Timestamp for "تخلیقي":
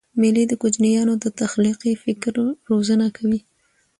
1.39-1.93